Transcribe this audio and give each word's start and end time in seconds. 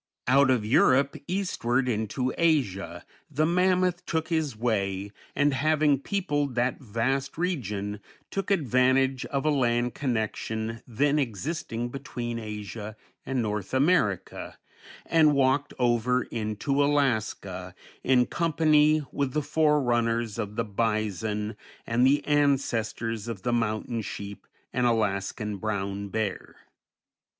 Out 0.25 0.49
of 0.49 0.65
Europe 0.65 1.15
eastward 1.27 1.87
into 1.87 2.33
Asia 2.35 3.05
the 3.29 3.45
mammoth 3.45 4.03
took 4.07 4.29
his 4.29 4.57
way, 4.57 5.11
and 5.35 5.53
having 5.53 5.99
peopled 5.99 6.55
that 6.55 6.79
vast 6.81 7.37
region, 7.37 7.99
took 8.31 8.49
advantage 8.49 9.25
of 9.27 9.45
a 9.45 9.51
land 9.51 9.93
connection 9.93 10.81
then 10.87 11.19
existing 11.19 11.89
between 11.89 12.39
Asia 12.39 12.97
and 13.27 13.43
North 13.43 13.75
America 13.75 14.57
and 15.05 15.35
walked 15.35 15.71
over 15.77 16.23
into 16.23 16.83
Alaska, 16.83 17.75
in 18.03 18.25
company 18.25 19.03
with 19.11 19.33
the 19.33 19.43
forerunners 19.43 20.39
of 20.39 20.55
the 20.55 20.65
bison 20.65 21.55
and 21.85 22.07
the 22.07 22.25
ancestors 22.25 23.27
of 23.27 23.43
the 23.43 23.53
mountain 23.53 24.01
sheep 24.01 24.47
and 24.73 24.87
Alaskan 24.87 25.57
brown 25.57 26.07
bear. 26.07 26.55